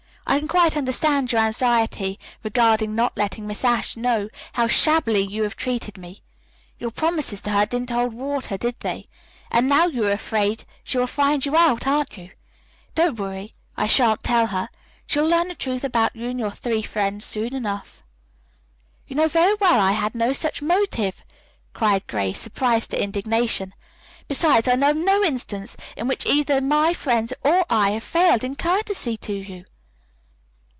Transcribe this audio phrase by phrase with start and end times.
[0.27, 5.43] "I can quite understand your anxiety regarding not letting Miss Ashe know how shabbily you
[5.43, 6.21] have treated me.
[6.79, 9.03] Your promises to her didn't hold water, did they?
[9.51, 12.29] And now you are afraid she will find you out, aren't you?
[12.95, 14.69] Don't worry, I shan't tell her.
[15.05, 18.01] She'll learn the truth about you and your three friends soon enough."
[19.09, 21.25] "You know very well I had no such motive,"
[21.73, 23.73] cried Grace, surprised to indignation.
[24.29, 28.45] "Besides, I know of no instance in which either my friends or I have failed
[28.45, 29.65] in courtesy to you."